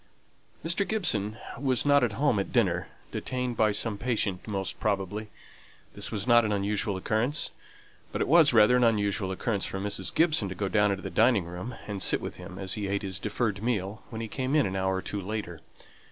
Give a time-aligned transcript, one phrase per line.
[0.65, 0.81] Mr.
[0.87, 5.29] Gibson was not at home at dinner detained by some patient, most probably.
[5.93, 7.51] This was not an unusual occurrence;
[8.11, 10.11] but it was rather an unusual occurrence for Mrs.
[10.11, 13.03] Gibson to go down into the dining room, and sit with him as he ate
[13.03, 15.61] his deferred meal when he came in an hour or two later.